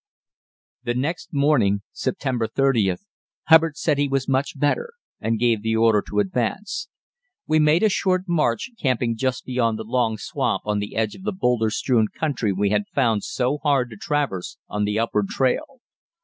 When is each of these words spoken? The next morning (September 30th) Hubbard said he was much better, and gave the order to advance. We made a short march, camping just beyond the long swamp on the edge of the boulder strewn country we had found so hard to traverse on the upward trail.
The 0.83 0.95
next 0.95 1.31
morning 1.31 1.83
(September 1.91 2.47
30th) 2.47 3.01
Hubbard 3.49 3.77
said 3.77 3.99
he 3.99 4.07
was 4.07 4.27
much 4.27 4.57
better, 4.59 4.93
and 5.19 5.37
gave 5.37 5.61
the 5.61 5.75
order 5.75 6.01
to 6.07 6.17
advance. 6.19 6.87
We 7.45 7.59
made 7.59 7.83
a 7.83 7.89
short 7.89 8.23
march, 8.27 8.71
camping 8.81 9.15
just 9.15 9.45
beyond 9.45 9.77
the 9.77 9.83
long 9.83 10.17
swamp 10.17 10.63
on 10.65 10.79
the 10.79 10.95
edge 10.95 11.13
of 11.13 11.21
the 11.21 11.31
boulder 11.31 11.69
strewn 11.69 12.07
country 12.07 12.51
we 12.51 12.71
had 12.71 12.87
found 12.87 13.23
so 13.23 13.59
hard 13.59 13.91
to 13.91 13.95
traverse 13.95 14.57
on 14.67 14.85
the 14.85 14.97
upward 14.97 15.27
trail. 15.27 15.79